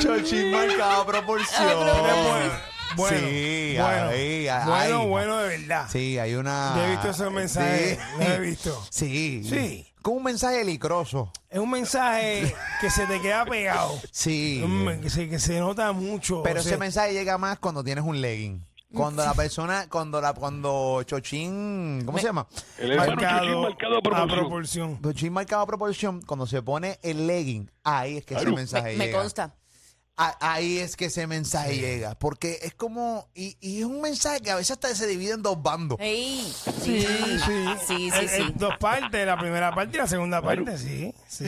Chochi 0.00 0.50
marca 0.52 1.00
a 1.00 1.06
proporción. 1.06 1.68
Bueno, 2.96 3.18
bueno, 3.18 3.28
Sí, 3.28 3.76
bueno, 3.78 4.08
ahí, 4.08 4.48
ahí. 4.48 4.66
bueno, 4.68 5.06
bueno 5.06 5.36
de 5.38 5.58
verdad. 5.58 5.88
Sí, 5.90 6.18
hay 6.18 6.34
una. 6.34 6.72
Yo 6.76 6.84
he 6.84 6.90
visto 6.90 7.10
esos 7.10 7.32
mensajes, 7.32 7.98
Sí. 7.98 8.04
los 8.18 8.28
he 8.28 8.38
visto. 8.40 8.86
Sí. 8.90 9.42
Sí. 9.48 9.92
Con 10.02 10.18
un 10.18 10.22
mensaje 10.22 10.64
licroso. 10.64 11.32
Es 11.50 11.58
un 11.58 11.70
mensaje 11.70 12.54
que 12.80 12.90
se 12.90 13.06
te 13.06 13.20
queda 13.20 13.44
pegado. 13.44 13.98
Sí. 14.12 14.62
Un- 14.64 15.00
Que 15.02 15.10
se, 15.10 15.28
que 15.28 15.38
se 15.40 15.58
nota 15.58 15.90
mucho. 15.92 16.42
Pero 16.44 16.60
o 16.60 16.62
sea, 16.62 16.72
ese 16.72 16.78
mensaje 16.78 17.12
llega 17.12 17.38
más 17.38 17.58
cuando 17.58 17.82
tienes 17.82 18.04
un 18.04 18.20
legging. 18.20 18.64
Cuando 18.94 19.24
la 19.24 19.34
persona, 19.34 19.88
cuando 19.90 20.20
la, 20.22 20.32
cuando 20.32 21.02
Chochín, 21.02 22.02
¿cómo 22.06 22.16
se 22.18 22.24
llama? 22.24 22.46
el 22.78 22.96
marcado 22.96 23.40
Chochín 23.44 23.60
marcado 23.60 23.94
a 23.94 23.98
a 23.98 24.00
proporción. 24.02 24.38
proporción. 24.38 25.02
Chochín 25.02 25.32
marcado 25.32 25.62
a 25.62 25.66
proporción, 25.66 26.22
cuando 26.22 26.46
se 26.46 26.62
pone 26.62 26.98
el 27.02 27.26
legging, 27.26 27.70
ahí 27.84 28.18
es 28.18 28.24
que 28.24 28.34
ese 28.36 28.46
mensaje 28.52 28.92
Me, 28.92 28.96
me 28.96 29.06
llega. 29.06 29.18
consta. 29.18 29.54
A- 30.18 30.52
Ahí 30.54 30.78
es 30.78 30.96
que 30.96 31.06
ese 31.06 31.26
mensaje 31.26 31.76
llega. 31.76 32.14
Porque 32.18 32.58
es 32.62 32.72
como, 32.74 33.28
y, 33.34 33.56
y 33.60 33.80
es 33.80 33.84
un 33.84 34.00
mensaje 34.00 34.40
que 34.40 34.50
a 34.50 34.56
veces 34.56 34.70
hasta 34.72 34.94
se 34.94 35.06
divide 35.06 35.32
en 35.32 35.42
dos 35.42 35.62
bandos. 35.62 35.98
Ey, 36.00 36.40
sí, 36.82 37.02
sí, 37.02 37.66
sí, 37.86 38.10
sí. 38.10 38.10
Eh, 38.14 38.28
eh, 38.38 38.52
dos 38.54 38.74
partes, 38.80 39.26
la 39.26 39.38
primera 39.38 39.74
parte 39.74 39.96
y 39.96 40.00
la 40.00 40.06
segunda 40.06 40.40
parte, 40.40 40.78
sí. 40.78 41.12
sí. 41.28 41.44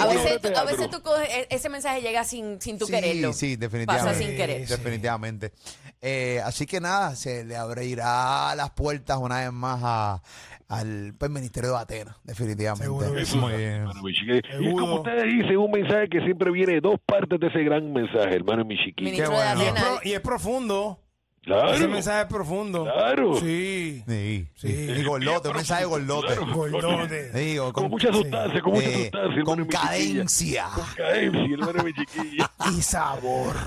A 0.00 0.06
veces, 0.06 0.40
tú- 0.42 0.48
a 0.56 0.64
veces 0.64 0.90
tú 0.90 1.02
coges, 1.02 1.28
e- 1.28 1.46
ese 1.50 1.68
mensaje 1.68 2.00
llega 2.02 2.24
sin, 2.24 2.60
sin 2.60 2.78
tú 2.78 2.86
Sí, 2.86 2.92
quererlo. 2.92 3.32
sí, 3.32 3.54
definitivamente. 3.56 4.08
Pasa 4.12 4.18
sin 4.18 4.36
querer. 4.36 4.66
Sí. 4.66 4.74
Definitivamente. 4.74 5.52
Eh, 6.02 6.40
así 6.44 6.64
que 6.66 6.80
nada, 6.80 7.14
se 7.14 7.44
le 7.44 7.56
abrirá 7.56 8.54
las 8.56 8.70
puertas 8.70 9.18
una 9.18 9.40
vez 9.40 9.52
más 9.52 9.80
a, 9.82 10.22
al 10.68 11.12
pues, 11.18 11.30
Ministerio 11.30 11.72
de 11.72 11.76
Atenas, 11.78 12.16
definitivamente. 12.24 12.84
Seguro. 12.84 13.46
Muy 13.46 13.52
bien. 13.58 13.86
Y 14.60 14.72
como 14.72 14.94
ustedes 14.96 15.24
dicen, 15.24 15.58
un 15.58 15.70
mensaje 15.70 16.08
que 16.08 16.20
siempre 16.22 16.50
viene 16.50 16.74
de 16.74 16.80
dos 16.80 16.98
partes 17.04 17.38
de 17.38 17.48
ese 17.48 17.62
gran 17.64 17.92
mensaje, 17.92 18.34
hermano 18.34 18.64
mi 18.64 18.76
chiquilla. 18.78 19.10
Ministro 19.10 19.30
Qué 19.30 19.36
de 19.36 19.44
bueno. 19.44 19.60
Y 19.60 19.64
es, 19.66 19.70
Atenas. 19.72 19.88
pro- 19.90 20.00
y 20.08 20.12
es 20.14 20.20
profundo. 20.20 21.00
Claro. 21.42 21.72
Ese 21.72 21.88
mensaje 21.88 22.20
es 22.22 22.26
profundo. 22.26 22.84
Claro. 22.84 23.34
Sí. 23.40 24.04
Sí, 24.06 24.46
Sí. 24.56 24.68
Y 24.68 25.02
gordote, 25.04 25.48
un 25.48 25.56
mensaje 25.56 25.86
gordote. 25.86 26.36
Claro. 26.36 27.72
Con 27.72 27.88
mucha 27.90 28.12
sustancia, 28.12 28.60
con 28.60 28.74
mucha 28.74 28.86
eh, 28.88 29.02
sustancia. 29.04 29.42
con 29.44 29.64
cadencia. 29.64 30.68
Con 30.74 30.84
cadencia, 30.96 31.40
hermano 31.54 31.82
mi 31.82 31.92
chiquilla. 31.94 32.50
Y 32.70 32.82
sabor. 32.82 33.56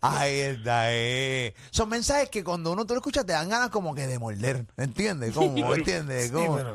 Ahí 0.00 0.40
está, 0.40 0.92
eh. 0.92 1.54
Son 1.70 1.88
mensajes 1.88 2.28
que 2.30 2.42
cuando 2.42 2.72
uno 2.72 2.84
tú 2.84 2.94
lo 2.94 2.98
escuchas 3.00 3.24
te 3.24 3.32
dan 3.32 3.48
ganas 3.48 3.70
como 3.70 3.94
que 3.94 4.06
de 4.08 4.18
morder, 4.18 4.66
¿entiendes? 4.76 5.32
¿Cómo? 5.34 5.72
¿Entiendes? 5.74 6.26
Sí, 6.26 6.32
¿Cómo? 6.32 6.56
pero- 6.56 6.74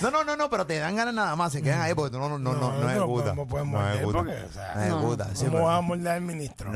No, 0.00 0.10
no, 0.10 0.22
no, 0.24 0.36
no, 0.36 0.48
pero 0.50 0.66
te 0.66 0.78
dan 0.78 0.94
ganas 0.94 1.14
nada 1.14 1.34
más, 1.36 1.52
se 1.52 1.62
quedan 1.62 1.80
ahí 1.80 1.94
porque 1.94 2.12
tú 2.12 2.18
no, 2.20 2.28
no, 2.28 2.38
no, 2.38 2.52
no, 2.54 2.60
no 2.60 2.70
no 2.78 2.80
No 2.80 2.88
No 4.74 4.82
ejecutas, 4.84 5.28
sí, 5.38 5.44
¿Cómo 5.46 5.52
pero- 5.56 5.64
vamos 5.66 5.78
a 5.78 5.82
morder 5.82 6.08
al 6.08 6.20
ministro? 6.20 6.70
No, 6.70 6.72
no, 6.72 6.75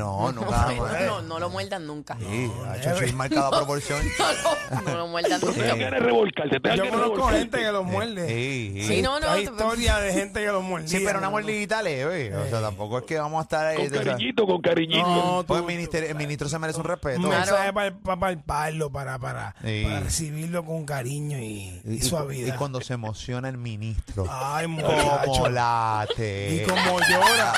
lo 1.39 1.49
muerdan 1.49 1.87
nunca. 1.87 2.17
Sí, 2.19 2.51
ha 2.67 2.77
hecho 2.77 2.97
sin 2.97 3.15
marcada 3.15 3.49
proporción. 3.51 3.99
No, 4.71 4.81
no 4.81 4.97
lo 4.97 5.07
muerdan 5.07 5.41
nunca. 5.41 5.89
revolcarte, 5.99 6.59
te 6.59 6.69
dan 6.69 6.77
Yo 6.77 6.89
conozco 6.89 7.27
gente 7.27 7.57
revolcarte. 7.57 7.59
que 7.59 7.71
los 7.71 7.85
muerde. 7.85 8.27
Sí, 8.27 8.71
sí. 8.75 8.87
Sí, 8.87 9.01
no, 9.01 9.19
no, 9.19 9.29
Hay 9.29 9.43
historia 9.43 9.97
de 9.99 10.13
gente 10.13 10.39
que 10.41 10.47
los 10.47 10.63
muerde. 10.63 10.87
Sí, 10.87 11.01
pero 11.05 11.19
una 11.19 11.29
mordidita 11.29 11.81
leve. 11.81 12.35
O 12.35 12.47
sea, 12.49 12.61
tampoco 12.61 12.99
es 12.99 13.03
que 13.05 13.19
vamos 13.19 13.39
a 13.39 13.43
estar 13.43 13.65
ahí. 13.67 13.77
Con 13.89 14.03
cariñito, 14.03 14.45
con 14.45 14.61
cariñito. 14.61 15.07
No, 15.07 15.43
Pues 15.47 15.59
tú- 15.61 15.67
el, 15.67 15.75
ministro, 15.75 15.99
el 15.99 16.15
ministro 16.15 16.49
se 16.49 16.59
merece 16.59 16.79
un 16.79 16.85
respeto. 16.85 17.19
Un 17.19 17.25
Claro. 17.27 17.39
mensaje 17.39 17.73
para, 17.73 17.95
para 17.97 18.19
palparlo, 18.19 18.91
para, 18.91 19.19
para, 19.19 19.55
Sí. 19.63 19.81
para 19.85 19.99
recibirlo 20.01 20.65
con 20.65 20.85
cariño 20.85 21.37
y, 21.37 21.81
y, 21.85 21.93
Y, 21.95 22.01
suavidad. 22.01 22.53
y 22.53 22.57
cuando 22.57 22.81
se 22.81 22.93
emociona 22.93 23.49
el 23.49 23.57
ministro. 23.57 24.25
Ay, 24.29 24.65
como 24.65 24.77
muchacho. 24.87 25.49
late. 25.49 26.55
Y 26.55 26.67
como 26.67 26.99
llora. 26.99 27.53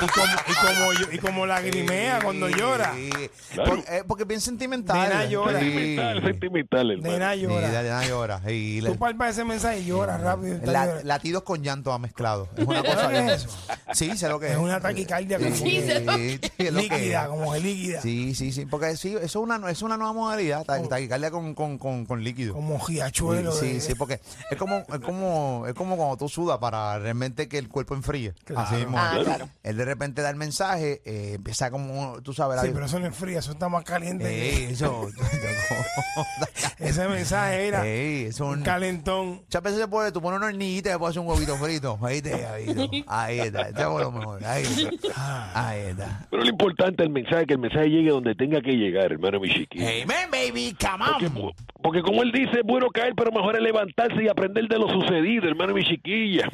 y, 0.00 0.06
como, 0.06 0.26
y, 0.26 0.54
como, 0.54 1.12
y 1.14 1.18
como 1.18 1.46
lagrimea 1.46 1.87
cuando 2.22 2.48
llora. 2.48 2.92
Sí. 2.94 3.10
Claro. 3.54 3.82
Eh, 3.88 4.02
porque 4.06 4.22
es 4.24 4.28
bien 4.28 4.40
sentimental. 4.40 5.08
Nena 5.08 5.24
llora. 5.26 5.58
Sí. 5.60 5.66
Sentimental, 5.66 6.22
sentimental, 6.22 6.90
hermano. 6.90 7.12
Nena 7.12 7.34
Sí, 7.34 7.40
llora. 7.40 8.06
llora. 8.06 8.40
Le- 8.46 8.82
Tú 8.90 8.96
palpas 8.98 9.30
ese 9.30 9.44
mensaje 9.44 9.80
y 9.80 9.86
llora 9.86 10.18
rápido. 10.18 10.56
está 10.56 10.72
la- 10.72 10.84
llorando. 10.86 11.04
latidos 11.08 11.42
con 11.42 11.62
llanto 11.62 11.92
ha 11.92 11.98
mezclado. 11.98 12.48
Es 12.56 12.66
una 12.66 12.82
cosa 12.82 12.94
¿Sabes 13.00 13.10
bien- 13.24 13.30
eso? 13.30 13.48
Sí, 13.94 14.16
sé 14.16 14.28
lo 14.28 14.38
que 14.40 14.46
es. 14.46 14.52
Es 14.52 14.58
una 14.58 14.80
taquicardia 14.80 15.38
como 15.38 15.54
Sí, 15.54 15.64
que 15.64 15.82
sí, 15.82 15.90
es 15.90 16.04
lo 16.04 16.12
que 16.16 16.70
líquida, 16.98 17.22
es. 17.22 17.28
como 17.28 17.52
que 17.52 17.60
líquida. 17.60 18.00
Sí, 18.02 18.34
sí, 18.34 18.52
sí. 18.52 18.66
Porque 18.66 18.96
sí, 18.96 19.10
eso 19.14 19.24
es 19.24 19.36
una, 19.36 19.70
es 19.70 19.82
una 19.82 19.96
nueva 19.96 20.12
modalidad. 20.12 20.64
ta- 20.64 20.82
Taquicardia 20.82 21.30
con, 21.30 21.54
con, 21.54 21.78
con, 21.78 22.06
con 22.06 22.22
líquido. 22.24 22.54
Como 22.54 22.78
giachuelo. 22.80 23.52
Sí, 23.52 23.74
de- 23.74 23.80
sí, 23.80 23.94
porque 23.94 24.20
es 24.50 24.56
como, 24.58 24.78
es 24.78 25.00
como, 25.00 25.64
es 25.66 25.74
como 25.74 25.96
cuando 25.96 26.16
tú 26.16 26.28
sudas 26.28 26.58
para 26.58 26.98
realmente 26.98 27.48
que 27.48 27.58
el 27.58 27.68
cuerpo 27.68 27.94
enfríe. 27.94 28.34
Claro. 28.44 28.60
Así 28.66 28.74
mismo. 28.76 28.98
Ah, 28.98 29.18
claro. 29.22 29.48
Él 29.62 29.76
de 29.76 29.84
repente 29.84 30.22
da 30.22 30.30
el 30.30 30.36
mensaje, 30.36 31.02
eh, 31.04 31.32
empieza 31.36 31.70
como, 31.70 31.77
tú 32.22 32.32
sabes, 32.32 32.56
la 32.56 32.62
Sí, 32.62 32.70
pero 32.72 32.86
eso 32.86 32.98
no 32.98 33.06
es 33.06 33.14
frío, 33.16 33.38
eso 33.38 33.52
está 33.52 33.68
más 33.68 33.84
caliente. 33.84 34.26
Ey, 34.28 34.72
eso, 34.72 35.08
Ese 36.78 37.08
mensaje 37.08 37.68
era 37.68 37.86
Ey, 37.86 38.24
es 38.26 38.40
un, 38.40 38.58
un 38.58 38.62
calentón. 38.62 39.40
Muchas 39.42 39.62
veces 39.62 39.80
se 39.80 39.88
puede, 39.88 40.12
tú 40.12 40.20
pones 40.20 40.38
una 40.38 40.46
hornillita 40.46 40.90
y 40.90 40.92
le 40.92 40.98
puedes 40.98 41.16
hacer 41.16 41.22
un 41.26 41.28
huevito 41.32 41.56
frito. 41.56 41.98
Ahí 42.02 42.22
te, 42.22 42.34
ahí, 42.46 42.66
está. 42.68 43.20
ahí 43.22 43.38
está. 43.40 43.70
Lo 43.82 44.12
mejor. 44.12 44.44
Ahí 44.44 44.62
está. 44.62 45.68
Ahí 45.68 45.80
está. 45.80 46.26
Pero 46.30 46.42
lo 46.42 46.48
importante 46.48 47.02
es 47.02 47.06
el 47.06 47.12
mensaje, 47.12 47.46
que 47.46 47.54
el 47.54 47.58
mensaje 47.60 47.88
llegue 47.90 48.10
donde 48.10 48.34
tenga 48.34 48.60
que 48.60 48.72
llegar, 48.72 49.12
hermano 49.12 49.40
mi 49.40 49.48
chiquillo. 49.48 49.84
Amen, 49.86 50.30
baby, 50.30 50.76
come 50.80 51.04
Porque, 51.10 51.26
on. 51.26 51.52
porque 51.82 52.02
como 52.02 52.22
él 52.22 52.32
dice, 52.32 52.58
es 52.60 52.64
bueno 52.64 52.88
caer, 52.90 53.14
pero 53.16 53.30
mejor 53.32 53.56
es 53.56 53.62
levantarse 53.62 54.22
y 54.22 54.28
aprender 54.28 54.66
de 54.68 54.78
lo 54.78 54.88
sucedido, 54.88 55.48
hermano 55.48 55.74
mi 55.74 55.84
chiquilla. 55.84 56.48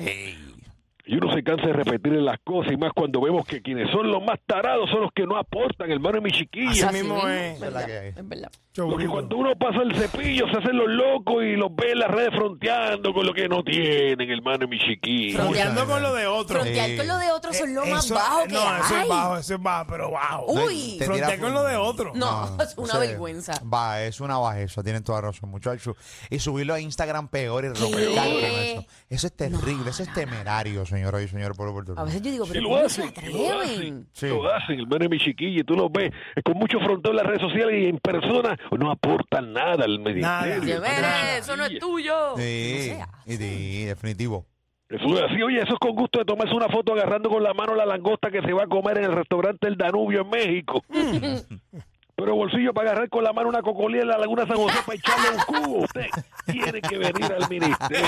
Y 1.07 1.17
uno 1.17 1.33
se 1.35 1.43
cansa 1.45 1.67
de 1.67 1.75
repetirle 1.75 2.23
las 2.23 2.39
cosas, 2.43 2.73
y 2.73 2.77
más 2.79 2.93
cuando 2.95 3.21
vemos 3.21 3.47
que 3.47 3.61
quienes 3.61 3.91
son 3.91 4.11
los 4.11 4.25
más 4.25 4.39
tarados 4.47 4.89
son 4.91 5.03
los 5.03 5.13
que 5.13 5.27
no 5.27 5.37
aportan, 5.37 5.91
hermano 5.91 6.21
mi 6.23 6.31
chiquilla. 6.31 6.89
Así 6.89 7.03
mismo 7.03 7.29
es. 7.29 7.61
verdad 7.61 7.85
que 7.85 7.99
hay. 7.99 8.09
Es 8.09 8.27
verdad. 8.29 8.51
Porque 8.75 9.07
cuando 9.07 9.37
uno 9.37 9.55
pasa 9.57 9.83
el 9.83 9.95
cepillo 9.95 10.49
se 10.49 10.59
hacen 10.59 10.77
los 10.77 10.89
locos 10.89 11.45
y 11.45 11.55
los 11.57 11.73
ve 11.77 11.93
en 11.93 11.99
las 12.01 12.11
redes 12.11 12.31
fronteando 12.35 13.13
con 13.15 13.25
lo 13.25 13.33
que 13.33 13.49
no 13.49 13.63
tienen, 13.63 14.29
hermano 14.31 14.67
mi 14.67 14.79
chiquilla. 14.81 15.41
Fronteando 15.43 15.87
con 15.87 16.03
lo 16.03 16.13
de 16.15 16.27
otro. 16.27 16.61
Frontear 16.61 16.89
Sí. 16.91 16.97
con 16.97 17.07
lo 17.07 17.19
de 17.19 17.31
otros 17.31 17.57
son 17.57 17.73
lo 17.75 17.85
Eh, 17.85 17.91
más 17.91 18.05
eso- 18.07 18.15
bajo 18.15 18.43
que 18.45 18.53
No, 18.55 18.77
eso 18.77 18.95
hay. 18.97 19.03
es 19.03 19.09
bajo, 19.09 19.37
eso 19.37 19.55
es 19.55 19.63
bajo, 19.63 19.87
pero 19.91 20.11
bajo. 20.11 20.47
Uy. 20.53 20.97
Te 20.99 21.05
Frontear 21.05 21.39
con 21.39 21.53
lo 21.55 21.63
de 21.65 21.77
otro. 21.77 22.13
No, 22.17 22.45
es 22.63 22.75
una 22.77 22.85
o 22.85 22.91
sea, 22.91 22.99
vergüenza. 23.01 23.61
Va, 23.63 24.03
es 24.03 24.21
una 24.21 24.39
bajeza, 24.39 24.83
tienen 24.83 25.05
toda 25.05 25.21
razón, 25.21 25.51
muchachos. 25.51 25.97
Y 26.31 26.39
subirlo 26.41 26.75
a 26.75 26.81
Instagram 26.81 27.29
peor 27.29 27.67
y 27.67 27.69
romper 27.69 28.09
con 28.09 28.19
eso. 28.27 28.85
Eso 29.11 29.27
es 29.29 29.37
terrible, 29.37 29.91
eso 29.91 30.03
es 30.03 30.13
temerario, 30.15 30.85
señoras 30.95 31.23
y 31.23 31.29
señores 31.29 31.57
por 31.57 31.73
Puerto 31.73 31.95
A 31.97 32.05
veces 32.05 32.23
yo 32.23 32.31
digo, 32.31 32.45
Sí, 32.47 32.53
pero 32.55 32.63
lo 32.65 32.69
¿cómo 32.77 32.89
se 32.89 33.03
hacen, 33.05 33.33
lo 33.33 33.61
hacen, 33.61 34.07
Sí. 34.13 34.29
lo 34.29 34.53
hacen, 34.55 34.81
hermano 34.81 35.09
mi 35.09 35.19
chiquilla, 35.19 35.61
y 35.61 35.65
tú 35.65 35.75
los 35.75 35.91
ves 35.93 36.13
con 36.45 36.55
mucho 36.57 36.79
fronteo 36.81 37.11
en 37.13 37.17
las 37.17 37.27
redes 37.27 37.41
sociales 37.43 37.83
y 37.83 37.87
en 37.89 37.99
persona 37.99 38.57
no 38.79 38.91
aportan 38.91 39.53
nada 39.53 39.85
al 39.85 39.99
ministerio. 39.99 40.23
Nada. 40.23 40.47
Dice, 40.61 40.73
hermano 40.73 40.95
mi 40.95 41.01
"Mire, 41.03 41.39
eso 41.39 41.57
no 41.57 41.63
es 41.65 41.69
chiquilla". 41.71 41.87
tuyo. 41.87 42.15
Sí, 42.37 42.93
No 42.99 43.33
sí, 43.37 43.85
definitivo. 43.85 44.47
Eso 44.89 45.07
es 45.19 45.23
así, 45.33 45.43
oye, 45.43 45.59
eso 45.61 45.73
es 45.73 45.79
con 45.81 45.95
gusto 45.97 46.19
de 46.19 46.25
tomarse 46.27 46.55
una 46.55 46.69
foto 46.69 46.93
agarrando 46.93 47.29
con 47.31 47.43
la 47.43 47.55
mano 47.55 47.75
la 47.75 47.87
langosta 47.87 48.31
que 48.31 48.43
se 48.43 48.53
va 48.53 48.65
a 48.65 48.67
comer 48.67 48.99
en 48.99 49.05
el 49.05 49.13
restaurante 49.13 49.67
El 49.67 49.77
Danubio 49.77 50.21
en 50.21 50.29
México. 50.31 50.85
Pero 52.17 52.37
bolsillo 52.37 52.73
para 52.73 52.91
agarrar 52.93 53.09
con 53.09 53.25
la 53.25 53.33
mano 53.33 53.49
una 53.49 53.61
cocolía 53.61 54.03
en 54.03 54.09
la 54.09 54.19
Laguna 54.19 54.47
San 54.47 54.57
José 54.57 54.79
para 54.87 54.97
echarle 54.99 55.31
un 55.31 55.39
cubo. 55.43 55.79
Usted 55.85 56.07
tiene 56.47 56.81
que 56.81 56.97
venir 56.99 57.25
al 57.33 57.49
ministerio. 57.49 58.07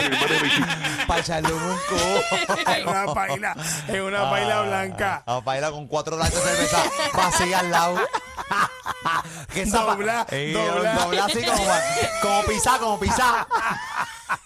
Para 1.09 1.21
echarle 1.21 1.53
un 1.53 1.59
cubo. 1.89 2.71
Es 2.71 2.87
una 2.87 3.07
paila, 3.15 3.57
es 3.89 4.01
una 4.01 4.31
paila 4.31 4.63
blanca. 4.63 5.23
A 5.27 5.41
bailar 5.41 5.73
con 5.73 5.89
cuatro 5.89 6.17
latas 6.17 6.35
de 6.35 6.41
cerveza 6.51 6.83
vacía 7.15 7.59
al 7.61 7.71
lado. 7.71 7.97
que 9.53 9.65
Dobla, 9.67 10.27
Eh, 10.31 10.53
dobla. 10.55 10.93
dobla 10.95 11.25
así 11.25 11.45
como, 11.45 11.65
como 12.23 12.43
pisar, 12.45 12.79
como 12.81 13.01
pisar. 13.01 13.47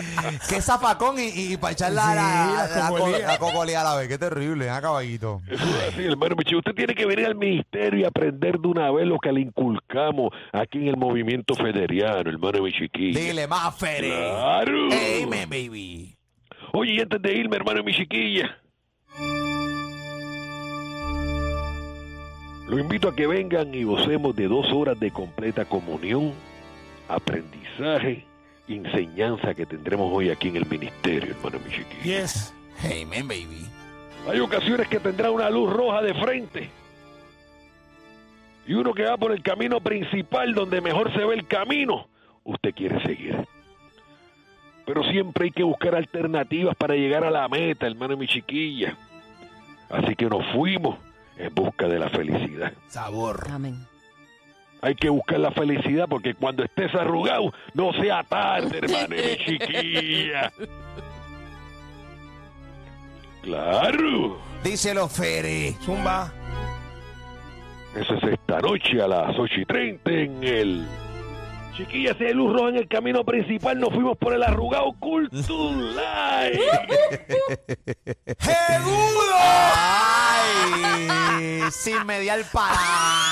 que 0.48 0.60
zafacón 0.62 1.18
y, 1.18 1.52
y 1.52 1.56
para 1.56 1.72
echar 1.72 1.92
la, 1.92 2.02
Sí, 2.02 2.14
la, 2.16 2.68
la 2.68 2.76
la, 2.84 2.88
co- 2.88 2.96
cocolía. 2.96 3.26
la 3.26 3.38
cocolía 3.38 3.80
a 3.80 3.84
la 3.84 3.96
vez. 3.96 4.08
Qué 4.08 4.18
terrible, 4.18 4.66
¿eh, 4.66 4.78
caballito? 4.80 5.42
Así, 5.88 6.04
hermano 6.04 6.34
mi 6.36 6.44
chiquilla. 6.44 6.58
Usted 6.58 6.74
tiene 6.74 6.94
que 6.94 7.06
venir 7.06 7.26
al 7.26 7.34
ministerio 7.34 8.00
y 8.00 8.04
aprender 8.04 8.58
de 8.58 8.68
una 8.68 8.90
vez 8.90 9.06
lo 9.06 9.18
que 9.18 9.32
le 9.32 9.40
inculcamos 9.40 10.30
aquí 10.52 10.78
en 10.78 10.88
el 10.88 10.96
movimiento 10.96 11.54
federiano, 11.54 12.30
hermano 12.30 12.62
mi 12.62 12.72
chiquilla. 12.72 13.20
Dile 13.20 13.46
más, 13.46 13.76
Fere. 13.76 14.08
Claro. 14.08 14.88
Amen, 15.24 15.48
baby. 15.48 16.16
Oye, 16.72 16.94
y 16.94 17.00
antes 17.00 17.20
de 17.22 17.32
irme, 17.34 17.56
hermano 17.56 17.82
mi 17.84 17.92
chiquilla. 17.94 18.58
Lo 22.68 22.78
invito 22.80 23.08
a 23.08 23.14
que 23.14 23.26
vengan 23.28 23.72
y 23.74 23.84
gocemos 23.84 24.34
de 24.34 24.48
dos 24.48 24.66
horas 24.72 24.98
de 24.98 25.12
completa 25.12 25.64
comunión, 25.66 26.32
aprendizaje, 27.08 28.24
enseñanza 28.74 29.54
que 29.54 29.66
tendremos 29.66 30.10
hoy 30.12 30.30
aquí 30.30 30.48
en 30.48 30.56
el 30.56 30.66
ministerio, 30.66 31.34
hermano 31.36 31.58
mi 31.64 31.70
chiquilla. 31.70 32.02
Yes. 32.02 32.52
Amen, 32.84 33.28
baby. 33.28 33.66
Hay 34.28 34.40
ocasiones 34.40 34.88
que 34.88 34.98
tendrá 34.98 35.30
una 35.30 35.48
luz 35.50 35.72
roja 35.72 36.02
de 36.02 36.14
frente. 36.14 36.70
Y 38.66 38.74
uno 38.74 38.92
que 38.92 39.04
va 39.04 39.16
por 39.16 39.30
el 39.30 39.42
camino 39.42 39.80
principal 39.80 40.52
donde 40.52 40.80
mejor 40.80 41.12
se 41.12 41.24
ve 41.24 41.34
el 41.34 41.46
camino, 41.46 42.08
usted 42.42 42.74
quiere 42.74 43.00
seguir. 43.02 43.46
Pero 44.84 45.04
siempre 45.04 45.44
hay 45.44 45.50
que 45.52 45.62
buscar 45.62 45.94
alternativas 45.94 46.74
para 46.76 46.94
llegar 46.94 47.24
a 47.24 47.30
la 47.30 47.48
meta, 47.48 47.86
hermano 47.86 48.16
mi 48.16 48.26
chiquilla. 48.26 48.96
Así 49.88 50.16
que 50.16 50.26
nos 50.26 50.44
fuimos 50.52 50.98
en 51.36 51.54
busca 51.54 51.86
de 51.86 51.98
la 51.98 52.08
felicidad. 52.08 52.72
Sabor. 52.88 53.46
Amén. 53.50 53.86
Hay 54.82 54.94
que 54.94 55.08
buscar 55.08 55.40
la 55.40 55.50
felicidad 55.50 56.06
porque 56.08 56.34
cuando 56.34 56.62
estés 56.64 56.94
arrugado, 56.94 57.52
no 57.74 57.92
sea 57.94 58.22
tarde, 58.22 58.78
hermano 58.82 59.08
mi 59.08 59.36
chiquilla. 59.44 60.52
Claro. 63.42 64.38
Díselo, 64.64 65.08
Fere. 65.08 65.74
Zumba. 65.84 66.32
Eso 67.94 68.14
es 68.14 68.24
esta 68.24 68.58
noche 68.58 69.00
a 69.00 69.06
las 69.06 69.38
8 69.38 69.60
y 69.60 69.64
30 69.64 70.10
en 70.10 70.42
el. 70.44 70.88
Chiquilla, 71.76 72.14
si 72.18 72.24
hay 72.24 72.34
luz 72.34 72.52
roja 72.52 72.70
en 72.70 72.76
el 72.76 72.88
camino 72.88 73.22
principal, 73.22 73.78
nos 73.78 73.90
fuimos 73.90 74.18
por 74.18 74.32
el 74.34 74.42
arrugado 74.42 74.92
Culture 74.98 75.76
Live. 75.76 76.60
¡Segudo! 78.38 79.36
Ay, 79.76 81.60
sin 81.70 82.04
mediar 82.04 82.40
palabra. 82.52 83.25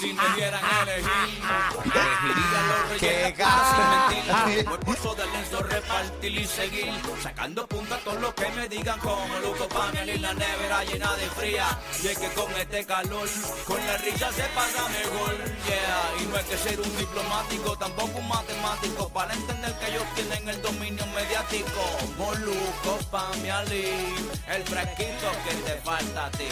Si 0.00 0.12
me 0.12 0.22
dieran 0.36 0.62
elegir, 0.82 1.42
elegiría 1.84 2.60
los 2.68 2.88
reyes 2.88 3.34
sin 3.68 4.44
mentir. 4.44 4.64
Voy 4.64 4.78
por 4.78 4.94
eso 4.96 5.14
del 5.16 5.32
lienzo 5.32 5.62
repartir 5.62 6.38
y 6.38 6.46
seguir. 6.46 6.92
Sacando 7.20 7.66
punta 7.66 7.96
a 7.96 7.98
todos 7.98 8.20
los 8.20 8.32
que 8.34 8.48
me 8.50 8.68
digan 8.68 8.98
como 9.00 9.38
Luco 9.40 9.68
Pamela 9.68 10.12
y 10.12 10.18
la 10.18 10.34
nevera 10.34 10.84
llena 10.84 11.12
de 11.14 11.26
fría. 11.30 11.78
Y 12.00 12.06
es 12.06 12.18
que 12.18 12.28
con 12.28 12.52
este 12.52 12.86
calor, 12.86 13.28
con 13.66 13.86
la 13.86 13.96
risa 13.96 14.30
se 14.32 14.44
pasa 14.54 14.88
mejor. 14.88 15.36
Yeah, 15.66 16.22
y 16.22 16.26
no 16.26 16.36
hay 16.36 16.44
que 16.44 16.58
ser 16.58 16.80
un 16.80 16.96
diplomático, 16.96 17.76
tampoco 17.76 18.18
un 18.18 18.28
matemático, 18.28 19.08
para 19.08 19.34
entender 19.34 19.74
que 19.80 19.86
ellos 19.88 20.04
tienen 20.14 20.48
el 20.48 20.62
dominio 20.62 21.06
mediático. 21.06 21.82
Moluco, 22.16 22.98
Pamela, 23.10 23.62
el 23.64 24.62
fresquito 24.62 25.32
que 25.44 25.54
te 25.56 25.80
falta 25.80 26.26
a 26.26 26.30
ti. 26.30 26.48